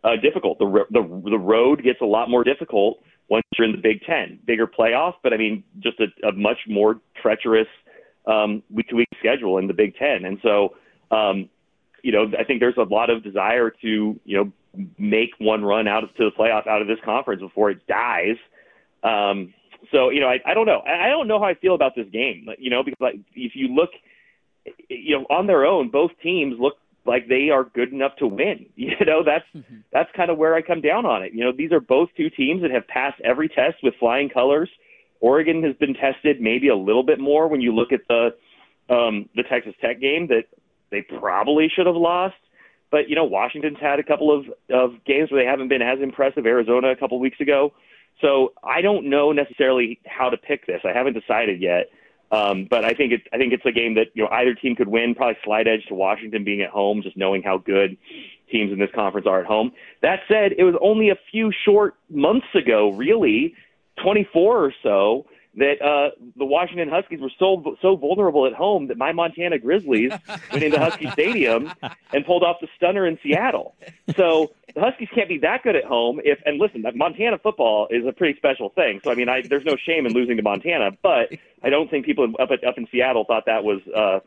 uh, 0.04 0.16
difficult. 0.22 0.58
The, 0.58 0.84
the 0.90 1.02
the 1.30 1.38
road 1.38 1.82
gets 1.82 2.00
a 2.00 2.06
lot 2.06 2.30
more 2.30 2.42
difficult 2.44 3.02
once 3.28 3.44
you're 3.56 3.66
in 3.66 3.72
the 3.72 3.80
Big 3.80 4.02
Ten. 4.02 4.38
Bigger 4.46 4.66
playoff, 4.66 5.14
but 5.22 5.32
I 5.32 5.36
mean, 5.36 5.62
just 5.80 6.00
a, 6.00 6.28
a 6.28 6.32
much 6.32 6.58
more 6.66 7.00
treacherous 7.20 7.68
um, 8.26 8.62
week-to-week 8.70 9.08
schedule 9.18 9.58
in 9.58 9.66
the 9.66 9.74
Big 9.74 9.96
Ten. 9.96 10.24
And 10.24 10.38
so, 10.42 10.74
um, 11.10 11.48
you 12.02 12.12
know, 12.12 12.30
I 12.38 12.44
think 12.44 12.60
there's 12.60 12.76
a 12.76 12.82
lot 12.82 13.10
of 13.10 13.22
desire 13.22 13.70
to, 13.82 14.20
you 14.24 14.36
know, 14.36 14.52
make 14.98 15.30
one 15.38 15.64
run 15.64 15.88
out 15.88 16.04
of, 16.04 16.14
to 16.16 16.24
the 16.24 16.30
playoff 16.30 16.66
out 16.66 16.80
of 16.80 16.88
this 16.88 16.98
conference 17.04 17.40
before 17.40 17.70
it 17.70 17.86
dies. 17.86 18.36
Um, 19.02 19.54
so, 19.90 20.10
you 20.10 20.20
know, 20.20 20.28
I, 20.28 20.38
I 20.46 20.54
don't 20.54 20.66
know. 20.66 20.80
I 20.86 21.08
don't 21.08 21.26
know 21.26 21.38
how 21.38 21.46
I 21.46 21.54
feel 21.54 21.74
about 21.74 21.94
this 21.96 22.06
game, 22.12 22.46
you 22.58 22.70
know, 22.70 22.82
because 22.82 23.00
like, 23.00 23.16
if 23.34 23.52
you 23.54 23.68
look, 23.68 23.90
you 24.88 25.18
know, 25.18 25.26
on 25.34 25.46
their 25.46 25.64
own, 25.64 25.90
both 25.90 26.10
teams 26.22 26.56
look 26.58 26.74
like 27.06 27.28
they 27.28 27.48
are 27.50 27.64
good 27.64 27.92
enough 27.92 28.16
to 28.18 28.26
win. 28.26 28.66
You 28.76 29.06
know, 29.06 29.22
that's 29.24 29.44
mm-hmm. 29.54 29.80
that's 29.92 30.10
kind 30.16 30.30
of 30.30 30.38
where 30.38 30.54
I 30.54 30.62
come 30.62 30.80
down 30.80 31.06
on 31.06 31.22
it. 31.22 31.32
You 31.32 31.44
know, 31.44 31.52
these 31.56 31.72
are 31.72 31.80
both 31.80 32.08
two 32.16 32.30
teams 32.30 32.62
that 32.62 32.70
have 32.70 32.86
passed 32.88 33.20
every 33.22 33.48
test 33.48 33.76
with 33.82 33.94
flying 33.98 34.28
colors. 34.28 34.68
Oregon 35.20 35.62
has 35.64 35.76
been 35.76 35.94
tested 35.94 36.40
maybe 36.40 36.68
a 36.68 36.76
little 36.76 37.02
bit 37.02 37.20
more 37.20 37.48
when 37.48 37.60
you 37.60 37.74
look 37.74 37.92
at 37.92 38.00
the 38.08 38.34
um, 38.88 39.28
the 39.36 39.42
Texas 39.42 39.74
Tech 39.80 40.00
game 40.00 40.28
that 40.28 40.44
they 40.90 41.02
probably 41.02 41.68
should 41.74 41.86
have 41.86 41.96
lost. 41.96 42.36
But 42.90 43.08
you 43.08 43.14
know, 43.14 43.24
Washington's 43.24 43.78
had 43.80 43.98
a 43.98 44.02
couple 44.02 44.36
of 44.36 44.46
of 44.70 45.04
games 45.04 45.30
where 45.30 45.42
they 45.42 45.48
haven't 45.48 45.68
been 45.68 45.82
as 45.82 46.00
impressive. 46.00 46.46
Arizona 46.46 46.90
a 46.90 46.96
couple 46.96 47.18
weeks 47.20 47.40
ago. 47.40 47.72
So 48.20 48.52
I 48.62 48.82
don't 48.82 49.08
know 49.08 49.32
necessarily 49.32 49.98
how 50.06 50.30
to 50.30 50.36
pick 50.36 50.66
this. 50.66 50.82
I 50.84 50.92
haven't 50.92 51.14
decided 51.14 51.60
yet. 51.60 51.90
Um, 52.32 52.66
but 52.70 52.84
I 52.84 52.92
think 52.92 53.12
it's 53.12 53.24
I 53.32 53.38
think 53.38 53.52
it's 53.52 53.66
a 53.66 53.72
game 53.72 53.94
that 53.94 54.08
you 54.14 54.22
know 54.22 54.28
either 54.30 54.54
team 54.54 54.76
could 54.76 54.88
win. 54.88 55.14
Probably 55.14 55.36
slight 55.44 55.66
edge 55.66 55.86
to 55.88 55.94
Washington 55.94 56.44
being 56.44 56.62
at 56.62 56.70
home, 56.70 57.02
just 57.02 57.16
knowing 57.16 57.42
how 57.42 57.58
good 57.58 57.96
teams 58.50 58.72
in 58.72 58.78
this 58.78 58.90
conference 58.94 59.26
are 59.26 59.40
at 59.40 59.46
home. 59.46 59.72
That 60.02 60.20
said, 60.28 60.52
it 60.56 60.64
was 60.64 60.74
only 60.80 61.10
a 61.10 61.16
few 61.30 61.52
short 61.64 61.94
months 62.08 62.46
ago, 62.54 62.90
really, 62.90 63.54
24 64.02 64.64
or 64.64 64.74
so, 64.82 65.26
that 65.60 65.82
uh, 65.82 66.10
the 66.36 66.44
Washington 66.46 66.88
Huskies 66.88 67.20
were 67.20 67.30
so 67.38 67.76
so 67.82 67.94
vulnerable 67.94 68.46
at 68.46 68.54
home 68.54 68.88
that 68.88 68.96
my 68.96 69.12
Montana 69.12 69.58
Grizzlies 69.58 70.10
went 70.52 70.64
into 70.64 70.78
Husky 70.78 71.10
Stadium 71.10 71.70
and 72.12 72.24
pulled 72.24 72.42
off 72.42 72.56
the 72.62 72.68
stunner 72.76 73.06
in 73.06 73.18
Seattle. 73.22 73.74
So 74.16 74.52
the 74.74 74.80
Huskies 74.80 75.08
can't 75.14 75.28
be 75.28 75.38
that 75.38 75.62
good 75.62 75.76
at 75.76 75.84
home. 75.84 76.18
If 76.24 76.38
and 76.46 76.58
listen, 76.58 76.82
Montana 76.94 77.38
football 77.38 77.88
is 77.90 78.06
a 78.06 78.12
pretty 78.12 78.38
special 78.38 78.70
thing. 78.70 79.00
So 79.04 79.10
I 79.10 79.14
mean, 79.14 79.28
I, 79.28 79.42
there's 79.42 79.66
no 79.66 79.76
shame 79.76 80.06
in 80.06 80.14
losing 80.14 80.38
to 80.38 80.42
Montana, 80.42 80.92
but 81.02 81.28
I 81.62 81.68
don't 81.68 81.90
think 81.90 82.06
people 82.06 82.32
up 82.40 82.50
at, 82.50 82.64
up 82.64 82.78
in 82.78 82.88
Seattle 82.90 83.24
thought 83.24 83.44
that 83.44 83.62
was 83.62 83.80
uh, 83.94 84.20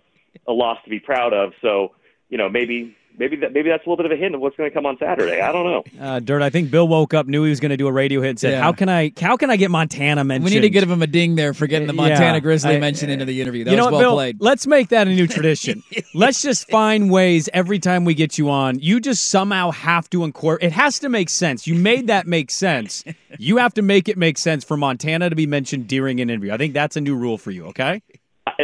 a 0.48 0.54
loss 0.54 0.78
to 0.84 0.90
be 0.92 1.00
proud 1.00 1.34
of. 1.34 1.54
So 1.64 1.94
you 2.30 2.38
know, 2.38 2.50
maybe 2.50 2.96
maybe 3.18 3.36
that 3.38 3.54
maybe 3.54 3.70
that's 3.70 3.86
a 3.86 3.90
little 3.90 3.98
bit 3.98 4.12
of 4.12 4.18
a 4.18 4.22
hint 4.22 4.36
of 4.36 4.42
what's 4.42 4.56
going 4.56 4.70
to 4.70 4.74
come 4.74 4.86
on 4.86 4.98
Saturday. 4.98 5.42
I 5.42 5.52
don't 5.52 5.66
know. 5.66 5.84
Uh, 6.04 6.20
Dirt. 6.20 6.42
I 6.42 6.50
think 6.50 6.70
Bill 6.70 6.88
woke 6.88 7.14
up, 7.14 7.28
knew 7.28 7.44
he 7.44 7.50
was 7.50 7.62
going 7.62 7.70
to 7.70 7.78
do 7.78 7.88
a 7.88 7.92
radio 7.92 8.20
hit, 8.20 8.32
and 8.32 8.40
said, 8.40 8.52
yeah. 8.54 8.62
"How 8.62 8.74
can 8.74 8.90
I? 8.90 9.14
How 9.22 9.38
can 9.38 9.50
I 9.50 9.56
get 9.56 9.72
Montana 9.72 10.24
mentioned? 10.24 10.44
We 10.44 10.52
need 10.52 10.62
to 10.62 10.70
give 10.70 10.90
him 10.90 11.02
a 11.02 11.08
ding 11.08 11.36
there 11.36 11.54
for 11.54 11.66
getting 11.66 11.88
the 11.88 11.94
Montana 11.94 12.34
yeah, 12.34 12.40
Grizzly 12.40 12.76
I, 12.76 12.80
mentioned 12.80 13.12
into 13.12 13.24
the 13.24 13.42
interview. 13.42 13.64
That 13.64 13.72
you 13.72 13.78
know 13.78 13.86
was 13.86 13.92
what, 13.94 14.00
well 14.00 14.10
Bill, 14.10 14.16
played. 14.16 14.42
Let's 14.42 14.68
make 14.68 14.90
that 14.90 15.08
a 15.08 15.12
new 15.12 15.28
tradition. 15.28 15.82
let's 16.14 16.42
just 16.42 16.70
find 16.70 17.10
ways 17.10 17.48
every 17.54 17.80
time 17.80 18.04
we 18.04 18.14
get 18.16 18.38
you 18.38 18.50
on. 18.50 18.80
You 18.80 19.00
just 19.00 19.30
somehow 19.30 19.72
have 19.72 20.10
to 20.10 20.26
incorporate. 20.26 20.68
It 20.68 20.74
has 20.74 21.00
to 21.00 21.10
make 21.10 21.30
sense. 21.30 21.66
You 21.66 21.76
made 21.76 22.08
that 22.08 22.28
make 22.28 22.52
sense. 22.52 23.04
You 23.40 23.58
have 23.58 23.74
to 23.74 23.82
make 23.82 24.08
it 24.08 24.16
make 24.16 24.38
sense 24.38 24.64
for 24.64 24.78
Montana 24.78 25.28
to 25.28 25.36
be 25.36 25.48
mentioned 25.48 25.88
during 25.88 26.22
an 26.22 26.30
interview. 26.30 26.54
I 26.54 26.58
think 26.58 26.76
that's 26.76 26.96
a 26.96 27.02
new 27.02 27.16
rule 27.16 27.40
for 27.40 27.50
you. 27.50 27.66
Okay. 27.66 28.04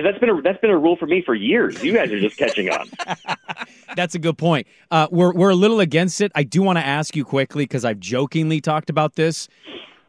That's 0.02 0.20
been 0.20 0.30
a, 0.30 0.42
that's 0.42 0.60
been 0.60 0.70
a 0.70 0.78
rule 0.78 0.96
for 0.96 1.06
me 1.06 1.22
for 1.22 1.36
years. 1.36 1.84
You 1.84 1.94
guys 1.94 2.12
are 2.12 2.20
just 2.20 2.38
catching 2.38 2.70
on. 2.70 2.90
that's 3.96 4.16
a 4.16 4.20
good 4.20 4.38
point. 4.38 4.68
Uh, 4.92 5.08
we're 5.12 5.34
we're 5.34 5.50
a 5.50 5.56
little 5.56 5.80
against 5.80 6.22
it. 6.22 6.32
I 6.36 6.44
do 6.44 6.62
want 6.62 6.78
to 6.78 6.86
ask 6.86 7.16
you 7.16 7.26
quickly 7.26 7.64
because 7.64 7.86
I've 7.86 8.00
jokingly 8.00 8.62
talked 8.62 8.90
about 8.90 9.16
this. 9.16 9.48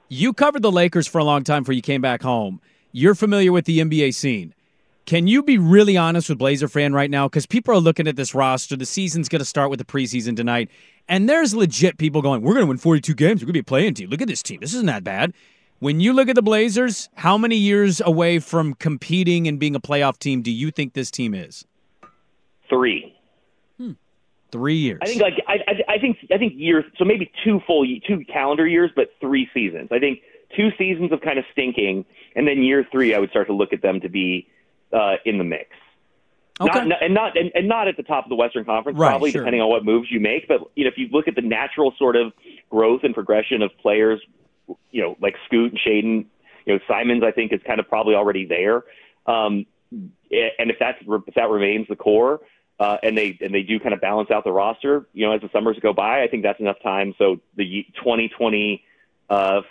You 0.09 0.33
covered 0.33 0.63
the 0.63 0.73
Lakers 0.73 1.07
for 1.07 1.19
a 1.19 1.25
long 1.25 1.45
time 1.45 1.63
before 1.63 1.75
you 1.75 1.83
came 1.83 2.01
back 2.01 2.23
home. 2.23 2.61
You're 2.93 3.15
familiar 3.15 3.53
with 3.53 3.65
the 3.65 3.79
NBA 3.79 4.15
scene. 4.15 4.55
Can 5.07 5.27
you 5.27 5.43
be 5.43 5.59
really 5.59 5.97
honest 5.97 6.29
with 6.29 6.39
Blazer 6.39 6.69
fan 6.69 6.93
right 6.93 7.11
now? 7.11 7.29
Because 7.29 7.47
people 7.47 7.75
are 7.75 7.79
looking 7.79 8.07
at 8.07 8.17
this 8.17 8.35
roster. 8.35 8.77
The 8.77 8.87
season's 8.87 9.29
going 9.29 9.41
to 9.41 9.45
start 9.45 9.71
with 9.71 9.79
the 9.79 9.85
preseason 9.85 10.37
tonight, 10.37 10.71
and 11.09 11.29
there's 11.29 11.55
legit 11.55 11.99
people 11.99 12.23
going, 12.23 12.43
"We're 12.43 12.55
going 12.55 12.65
to 12.65 12.69
win 12.69 12.79
42 12.79 13.15
games. 13.15 13.41
We're 13.41 13.47
going 13.47 13.49
to 13.49 13.53
be 13.55 13.61
a 13.61 13.65
playing 13.65 13.95
team. 13.95 14.11
Look 14.11 14.23
at 14.23 14.29
this 14.29 14.43
team. 14.43 14.61
This 14.61 14.75
isn't 14.75 14.87
that 14.87 15.05
bad." 15.05 15.33
When 15.81 15.99
you 15.99 16.13
look 16.13 16.29
at 16.29 16.35
the 16.35 16.43
Blazers, 16.43 17.09
how 17.15 17.39
many 17.39 17.57
years 17.57 18.03
away 18.03 18.39
from 18.39 18.75
competing 18.75 19.49
and 19.49 19.59
being 19.59 19.75
a 19.75 19.81
playoff 19.81 20.19
team 20.19 20.43
do 20.43 20.51
you 20.51 20.71
think 20.71 20.93
this 20.93 21.11
team 21.11 21.35
is? 21.35 21.65
Three. 22.69 23.17
Hmm. 23.79 23.93
Three 24.53 24.77
years. 24.77 24.99
I 25.01 25.07
think 25.07 25.23
like 25.23 25.43
I, 25.49 25.55
I, 25.67 25.95
I 25.95 25.99
think 25.99 26.19
I 26.31 26.37
think 26.37 26.53
years. 26.57 26.85
So 26.99 27.07
maybe 27.07 27.33
two 27.43 27.61
full 27.67 27.87
two 28.07 28.23
calendar 28.31 28.67
years, 28.67 28.91
but 28.95 29.09
three 29.21 29.49
seasons. 29.55 29.89
I 29.91 29.99
think 29.99 30.21
two 30.55 30.69
seasons 30.77 31.13
of 31.13 31.23
kind 31.23 31.39
of 31.39 31.47
stinking, 31.51 32.05
and 32.37 32.47
then 32.47 32.63
year 32.63 32.87
three, 32.93 33.15
I 33.15 33.19
would 33.19 33.31
start 33.31 33.47
to 33.47 33.55
look 33.55 33.73
at 33.73 33.81
them 33.81 34.03
to 34.03 34.11
be 34.11 34.49
uh, 34.93 35.15
in 35.25 35.39
the 35.39 35.45
mix. 35.45 35.71
Okay. 36.61 36.85
Not, 36.85 37.03
and 37.03 37.15
not 37.15 37.39
and, 37.39 37.51
and 37.55 37.67
not 37.67 37.89
at 37.89 37.97
the 37.97 38.03
top 38.03 38.27
of 38.27 38.29
the 38.29 38.37
Western 38.37 38.67
Conference, 38.67 38.99
right, 38.99 39.09
probably 39.09 39.31
sure. 39.31 39.41
depending 39.41 39.63
on 39.63 39.71
what 39.71 39.83
moves 39.83 40.11
you 40.11 40.21
make. 40.21 40.47
But 40.47 40.61
you 40.77 40.85
know, 40.85 40.91
if 40.91 40.99
you 40.99 41.09
look 41.11 41.27
at 41.27 41.37
the 41.37 41.41
natural 41.41 41.95
sort 41.99 42.17
of 42.17 42.35
growth 42.69 43.01
and 43.03 43.15
progression 43.15 43.63
of 43.63 43.71
players 43.81 44.21
you 44.91 45.03
know, 45.03 45.17
like 45.21 45.37
Scoot 45.47 45.73
and 45.73 45.81
Shaedon. 45.81 46.27
you 46.67 46.75
know, 46.75 46.79
Simons, 46.89 47.23
I 47.25 47.31
think 47.31 47.53
is 47.53 47.61
kind 47.67 47.81
of 47.81 47.89
probably 47.89 48.15
already 48.15 48.47
there. 48.47 48.85
Um, 49.27 49.67
and 49.93 50.71
if 50.71 50.77
that's 50.79 50.99
if 51.03 51.35
that 51.35 51.49
remains 51.49 51.87
the 51.89 51.97
core, 51.97 52.41
uh, 52.79 52.97
and 53.03 53.17
they 53.17 53.37
and 53.41 53.55
they 53.55 53.63
do 53.63 53.79
kind 53.81 53.93
of 53.93 54.01
balance 54.01 54.31
out 54.31 54.45
the 54.45 54.53
roster, 54.53 55.07
you 55.13 55.27
know, 55.27 55.33
as 55.33 55.41
the 55.41 55.51
summers 55.53 55.79
go 55.81 55.93
by, 55.93 56.23
I 56.23 56.29
think 56.29 56.43
that's 56.43 56.61
enough 56.61 56.81
time. 56.83 57.15
So 57.19 57.41
the 57.57 57.85
2020 57.97 58.85
uh, 59.29 59.63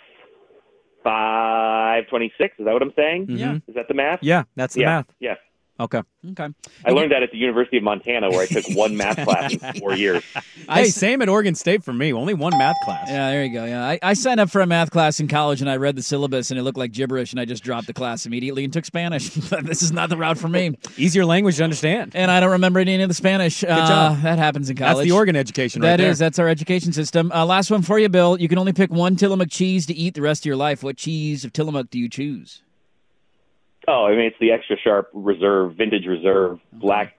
five 1.02 2.06
twenty 2.08 2.32
six. 2.38 2.54
Is 2.58 2.66
that 2.66 2.72
what 2.72 2.82
I'm 2.82 2.92
saying? 2.96 3.26
Yeah. 3.30 3.56
Is 3.66 3.74
that 3.74 3.88
the 3.88 3.94
math? 3.94 4.20
Yeah, 4.22 4.44
that's 4.56 4.74
the 4.74 4.82
yeah. 4.82 4.86
math. 4.86 5.06
Yeah. 5.18 5.34
Okay. 5.80 6.02
Okay. 6.32 6.48
I 6.84 6.90
learned 6.90 7.10
that 7.12 7.22
at 7.22 7.30
the 7.32 7.38
University 7.38 7.78
of 7.78 7.82
Montana, 7.82 8.28
where 8.28 8.40
I 8.42 8.46
took 8.46 8.64
one 8.76 8.98
math 8.98 9.16
class 9.24 9.54
in 9.54 9.80
four 9.80 9.94
years. 9.94 10.22
Hey, 10.68 10.84
same 10.88 11.22
at 11.22 11.30
Oregon 11.30 11.54
State 11.54 11.82
for 11.82 11.94
me. 11.94 12.12
Only 12.12 12.34
one 12.34 12.56
math 12.58 12.76
class. 12.84 13.08
Yeah, 13.08 13.30
there 13.30 13.44
you 13.44 13.52
go. 13.52 13.64
Yeah, 13.64 13.82
I, 13.86 13.98
I 14.02 14.12
signed 14.12 14.40
up 14.40 14.50
for 14.50 14.60
a 14.60 14.66
math 14.66 14.90
class 14.90 15.20
in 15.20 15.28
college, 15.28 15.62
and 15.62 15.70
I 15.70 15.76
read 15.76 15.96
the 15.96 16.02
syllabus, 16.02 16.50
and 16.50 16.60
it 16.60 16.64
looked 16.64 16.76
like 16.76 16.92
gibberish, 16.92 17.32
and 17.32 17.40
I 17.40 17.46
just 17.46 17.64
dropped 17.64 17.86
the 17.86 17.94
class 17.94 18.26
immediately 18.26 18.62
and 18.62 18.72
took 18.72 18.84
Spanish. 18.84 19.30
this 19.62 19.82
is 19.82 19.90
not 19.90 20.10
the 20.10 20.18
route 20.18 20.36
for 20.36 20.48
me. 20.48 20.76
Easier 20.98 21.24
language 21.24 21.56
to 21.56 21.64
understand. 21.64 22.12
And 22.14 22.30
I 22.30 22.40
don't 22.40 22.52
remember 22.52 22.78
any 22.78 23.00
of 23.00 23.08
the 23.08 23.14
Spanish. 23.14 23.60
Good 23.60 23.68
job. 23.68 24.20
that 24.20 24.38
happens 24.38 24.68
in 24.68 24.76
college. 24.76 24.96
That's 24.96 25.04
the 25.08 25.12
Oregon 25.12 25.34
education 25.34 25.80
right 25.80 25.88
That 25.92 25.96
there. 25.96 26.10
is. 26.10 26.18
That's 26.18 26.38
our 26.38 26.48
education 26.48 26.92
system. 26.92 27.32
Uh, 27.32 27.46
last 27.46 27.70
one 27.70 27.80
for 27.80 27.98
you, 27.98 28.10
Bill. 28.10 28.38
You 28.38 28.48
can 28.48 28.58
only 28.58 28.74
pick 28.74 28.90
one 28.90 29.16
Tillamook 29.16 29.48
cheese 29.50 29.86
to 29.86 29.94
eat 29.94 30.12
the 30.12 30.22
rest 30.22 30.42
of 30.42 30.46
your 30.46 30.56
life. 30.56 30.82
What 30.82 30.98
cheese 30.98 31.42
of 31.44 31.54
Tillamook 31.54 31.88
do 31.88 31.98
you 31.98 32.10
choose? 32.10 32.62
Oh, 33.88 34.06
I 34.06 34.10
mean, 34.10 34.20
it's 34.26 34.36
the 34.40 34.52
extra 34.52 34.76
sharp 34.78 35.08
reserve, 35.12 35.74
vintage 35.74 36.06
reserve, 36.06 36.60
black, 36.72 37.18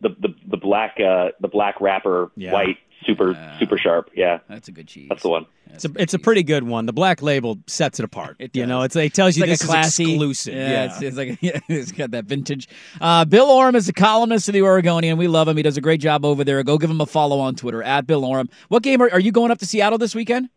the 0.00 0.10
the 0.10 0.34
the 0.48 0.56
black 0.56 0.98
uh 1.00 1.28
the 1.40 1.48
black 1.48 1.80
wrapper, 1.80 2.30
Yeah. 2.36 2.52
white, 2.52 2.76
super 3.04 3.34
super 3.58 3.78
sharp. 3.78 4.10
Yeah, 4.14 4.38
That's 4.48 4.68
a 4.68 4.72
good 4.72 4.86
cheese. 4.88 5.06
that's 5.08 5.22
the 5.22 5.28
one. 5.30 5.46
It's 5.74 5.86
a, 5.86 5.90
it's 5.96 6.12
a 6.12 6.18
pretty 6.18 6.42
good 6.42 6.64
one. 6.64 6.84
The 6.84 6.92
black 6.92 7.22
label 7.22 7.58
sets 7.66 7.98
it 7.98 8.04
apart. 8.04 8.36
It 8.40 8.54
you 8.54 8.66
know, 8.66 8.82
it's, 8.82 8.94
it 8.94 9.14
tells 9.14 9.30
It's 9.30 9.36
you 9.38 9.42
like 9.44 9.50
this 9.50 9.62
a 9.64 9.66
classy, 9.66 10.02
is 10.04 10.10
exclusive. 10.10 10.54
Yeah, 10.54 10.84
It's, 10.84 11.00
it's 11.00 11.16
like 11.16 11.38
yeah, 11.40 11.58
it's 11.68 11.92
got 11.92 12.10
that 12.10 12.26
vintage. 12.26 12.68
Uh, 13.00 13.24
Bill 13.24 13.46
Oram 13.50 13.74
is 13.74 13.88
a 13.88 13.92
columnist 13.94 14.48
of 14.48 14.52
the 14.52 14.60
Oregonian. 14.62 15.16
We 15.16 15.28
love 15.28 15.48
him. 15.48 15.56
He 15.56 15.62
does 15.62 15.78
a 15.78 15.80
great 15.80 16.00
job 16.02 16.26
over 16.26 16.44
there. 16.44 16.62
Go 16.62 16.76
give 16.76 16.90
him 16.90 17.00
a 17.00 17.06
follow 17.06 17.40
on 17.40 17.54
Twitter 17.54 17.82
at 17.82 18.06
Bill 18.06 18.22
Oram. 18.26 18.50
What 18.68 18.82
game 18.82 19.00
are, 19.00 19.10
are 19.10 19.20
you 19.20 19.32
going 19.32 19.50
up 19.50 19.58
to 19.60 19.66
Seattle 19.66 19.96
this 19.98 20.14
weekend? 20.14 20.50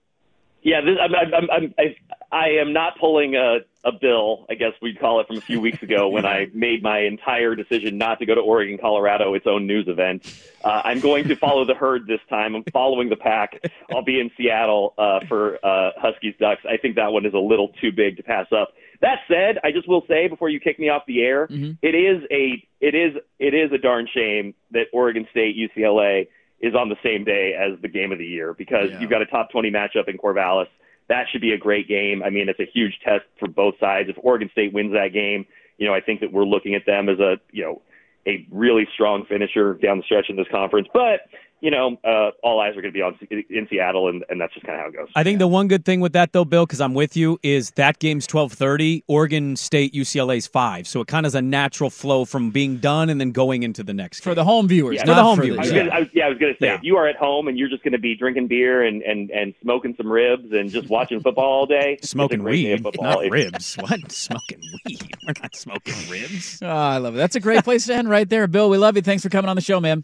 Yeah, 0.64 0.82
this, 0.82 0.98
I'm, 1.02 1.16
I'm, 1.16 1.50
I'm, 1.50 1.74
I'm, 1.80 1.96
I, 2.36 2.50
am 2.60 2.74
not 2.74 2.98
pulling 3.00 3.36
a, 3.36 3.60
a 3.84 3.92
bill, 3.92 4.46
I 4.50 4.56
guess 4.56 4.74
we'd 4.82 5.00
call 5.00 5.20
it, 5.22 5.28
from 5.28 5.38
a 5.38 5.42
few 5.42 5.60
weeks 5.62 5.82
ago 5.82 6.10
when 6.16 6.26
I 6.26 6.48
made 6.54 6.84
my 6.84 7.00
entire 7.00 7.56
decision 7.56 7.98
not 7.98 8.20
to 8.20 8.26
go 8.26 8.36
to 8.36 8.42
Oregon, 8.42 8.78
Colorado, 8.78 9.34
its 9.34 9.48
own 9.48 9.66
news 9.68 9.88
event. 9.88 10.26
Uh, 10.64 10.82
I'm 10.84 11.00
going 11.00 11.28
to 11.28 11.36
follow 11.36 11.66
the 11.66 11.76
herd 11.76 12.08
this 12.08 12.20
time. 12.30 12.56
I'm 12.56 12.64
following 12.74 13.10
the 13.10 13.16
pack. 13.16 13.64
I'll 13.94 14.04
be 14.04 14.20
in 14.20 14.32
Seattle 14.38 14.94
uh, 14.98 15.20
for 15.28 15.56
uh, 15.66 15.92
Huskies 15.98 16.36
Ducks. 16.40 16.62
I 16.70 16.78
think 16.78 16.96
that 16.96 17.12
one 17.12 17.26
is 17.26 17.34
a 17.34 17.40
little 17.40 17.70
too 17.82 17.92
big 17.92 18.18
to 18.18 18.24
pass 18.24 18.48
up. 18.52 18.74
That 19.02 19.20
said, 19.28 19.60
I 19.64 19.72
just 19.72 19.88
will 19.88 20.04
say 20.08 20.28
before 20.28 20.50
you 20.50 20.60
kick 20.60 20.80
me 20.80 20.90
off 20.90 21.04
the 21.06 21.22
air, 21.22 21.48
it 21.82 21.96
is 21.96 22.24
a 22.32 22.66
it 22.80 22.96
is 22.96 23.16
it 23.40 23.54
is 23.54 23.72
a 23.72 23.78
darn 23.78 24.08
shame 24.14 24.56
that 24.72 24.86
Oregon 24.94 25.28
State 25.32 25.56
UCLA 25.58 26.28
is 26.62 26.74
on 26.74 26.90
the 26.90 26.96
same 27.04 27.24
day 27.26 27.54
as 27.54 27.80
the 27.82 27.88
game 27.90 28.12
of 28.12 28.18
the 28.18 28.26
year 28.26 28.54
because 28.54 28.90
Yeah. 28.90 29.00
you've 29.02 29.10
got 29.10 29.22
a 29.22 29.26
top 29.26 29.52
20 29.52 29.70
matchup 29.70 30.08
in 30.08 30.18
Corvallis. 30.18 30.68
That 31.08 31.26
should 31.32 31.42
be 31.42 31.54
a 31.54 31.58
great 31.58 31.88
game. 31.88 32.24
I 32.24 32.30
mean, 32.30 32.50
it's 32.50 32.60
a 32.60 32.70
huge 32.72 33.00
test 33.04 33.26
for 33.40 33.48
both 33.48 33.76
sides. 33.80 34.10
If 34.10 34.16
Oregon 34.20 34.50
State 34.52 34.74
wins 34.74 34.94
that 34.94 35.14
game, 35.14 35.46
you 35.78 35.88
know, 35.88 35.94
I 35.94 36.02
think 36.02 36.22
that 36.22 36.32
we're 36.32 36.46
looking 36.46 36.74
at 36.74 36.86
them 36.86 37.10
as 37.10 37.20
a, 37.20 37.38
you 37.52 37.64
know, 37.64 37.82
a 38.28 38.46
really 38.52 38.88
strong 38.94 39.26
finisher 39.26 39.76
down 39.76 39.98
the 39.98 40.04
stretch 40.04 40.30
in 40.30 40.36
this 40.36 40.48
conference. 40.50 40.88
But, 40.94 41.22
you 41.62 41.72
know, 41.72 41.98
uh, 42.04 42.32
all 42.44 42.60
eyes 42.60 42.72
are 42.78 42.82
going 42.82 42.92
to 42.94 42.98
be 42.98 43.02
on 43.02 43.18
in 43.50 43.68
Seattle, 43.70 44.08
and, 44.10 44.24
and 44.30 44.40
that's 44.40 44.54
just 44.54 44.66
kind 44.66 44.78
of 44.80 44.84
how 44.84 44.90
it 44.90 44.96
goes. 44.96 45.08
I 45.16 45.24
think 45.24 45.40
the 45.40 45.48
one 45.48 45.68
good 45.68 45.86
thing 45.86 46.00
with 46.02 46.14
that 46.14 46.32
though, 46.34 46.46
Bill, 46.46 46.66
because 46.66 46.82
I'm 46.82 46.94
with 46.94 47.16
you, 47.18 47.40
is 47.44 47.72
that 47.72 48.00
game's 48.00 48.28
12:30. 48.28 49.04
Oregon 49.08 49.56
State 49.56 49.94
UCLA's 49.94 50.48
five, 50.48 50.88
so 50.88 51.02
it 51.02 51.08
kind 51.08 51.26
of 51.26 51.30
is 51.30 51.36
a 51.36 51.42
natural 51.42 51.90
flow 51.90 52.26
from 52.26 52.52
being 52.52 52.78
done 52.78 53.10
and 53.10 53.20
then 53.20 53.32
going 53.32 53.64
into 53.64 53.84
the 53.84 53.94
next. 53.94 54.20
game. 54.20 54.32
For 54.32 54.36
the 54.36 54.44
home 54.44 54.68
viewers, 54.68 54.96
Yeah. 54.98 55.04
not 55.06 55.12
For 55.12 55.16
the 55.16 55.24
home 55.24 55.38
for 55.38 55.44
viewers, 55.44 55.58
I 55.58 55.62
was 55.62 55.72
yeah. 55.72 55.78
gonna, 55.80 55.92
I 55.92 56.00
was, 56.00 56.08
yeah, 56.14 56.26
I 56.26 56.30
was 56.30 56.38
going 56.38 56.54
to 56.54 56.60
say, 56.60 56.68
Yeah. 56.68 56.76
if 56.76 56.84
you 56.84 56.98
are 56.98 57.08
at 57.08 57.16
home 57.16 57.48
and 57.48 57.58
you're 57.58 57.70
just 57.70 57.84
going 57.84 57.94
to 57.94 58.00
be 58.00 58.16
drinking 58.16 58.48
beer 58.48 58.84
and, 58.84 59.02
and, 59.02 59.32
and 59.32 59.54
smoking 59.62 59.96
some 59.98 60.12
ribs 60.12 60.52
and 60.52 60.70
just 60.70 60.90
watching 60.90 61.20
football 61.22 61.46
all 61.46 61.66
day, 61.66 61.98
smoking 62.02 62.40
great 62.42 62.62
day 62.64 62.74
of 62.74 62.84
weed, 62.84 62.96
not 63.02 63.26
If- 63.26 63.32
ribs. 63.32 63.76
What? 63.82 64.12
Smoking 64.12 64.60
weed? 64.86 65.02
We're 65.26 65.34
not 65.42 65.56
smoking 65.56 65.94
ribs. 66.10 66.60
Oh, 66.62 66.68
I 66.68 66.98
love 66.98 67.16
it. 67.16 67.18
That's 67.18 67.36
a 67.36 67.40
great 67.40 67.64
place 67.64 67.86
to 67.88 67.96
end 67.96 68.10
right 68.10 68.28
there. 68.30 68.46
Bill, 68.48 68.70
we 68.70 68.78
love 68.78 68.96
you. 68.96 69.02
Thanks 69.02 69.24
for 69.24 69.30
coming 69.30 69.50
on 69.50 69.56
the 69.56 69.62
show, 69.62 69.80
man. 69.80 70.04